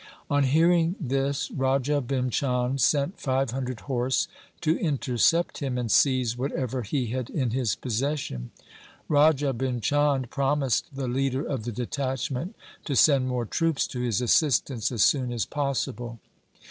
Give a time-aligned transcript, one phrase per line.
[0.31, 4.27] On hearing this Raja Bhim Chand sent five hundred horse
[4.61, 8.49] to intercept him and seize whatever he had in his possession.
[9.07, 14.21] Raja Bhim Chand promised the leader of the detachment to send more troops to his
[14.21, 16.19] assistance as soon as possible.